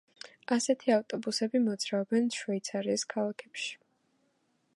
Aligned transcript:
ასეთი 0.55 0.93
ავტობუსები 0.95 1.61
მოძრაობენ 1.67 2.33
შვეიცარიის 2.39 3.07
ქალაქებში. 3.17 3.71